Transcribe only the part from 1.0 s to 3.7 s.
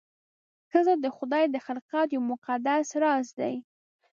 خدای د خلقت یو مقدس راز دی.